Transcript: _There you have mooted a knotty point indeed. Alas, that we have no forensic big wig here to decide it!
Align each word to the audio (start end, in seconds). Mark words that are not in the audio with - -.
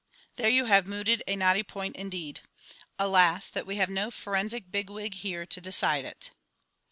_There 0.37 0.49
you 0.49 0.65
have 0.65 0.87
mooted 0.87 1.21
a 1.27 1.35
knotty 1.35 1.61
point 1.61 1.95
indeed. 1.95 2.39
Alas, 2.97 3.51
that 3.51 3.67
we 3.67 3.75
have 3.75 3.87
no 3.87 4.09
forensic 4.09 4.71
big 4.71 4.89
wig 4.89 5.13
here 5.13 5.45
to 5.45 5.61
decide 5.61 6.05
it! 6.05 6.31